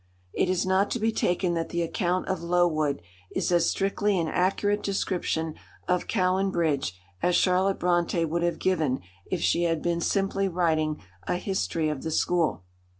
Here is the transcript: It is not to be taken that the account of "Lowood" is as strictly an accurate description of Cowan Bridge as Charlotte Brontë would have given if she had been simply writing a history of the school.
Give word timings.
It 0.33 0.49
is 0.49 0.65
not 0.65 0.89
to 0.89 0.99
be 0.99 1.11
taken 1.11 1.53
that 1.53 1.69
the 1.69 1.83
account 1.83 2.27
of 2.27 2.41
"Lowood" 2.41 3.03
is 3.35 3.51
as 3.51 3.69
strictly 3.69 4.17
an 4.17 4.27
accurate 4.27 4.81
description 4.81 5.53
of 5.87 6.07
Cowan 6.07 6.49
Bridge 6.49 6.99
as 7.21 7.35
Charlotte 7.35 7.79
Brontë 7.79 8.27
would 8.27 8.41
have 8.41 8.57
given 8.57 9.01
if 9.29 9.41
she 9.43 9.65
had 9.65 9.83
been 9.83 10.01
simply 10.01 10.47
writing 10.47 11.03
a 11.27 11.35
history 11.35 11.87
of 11.87 12.01
the 12.01 12.09
school. 12.09 12.63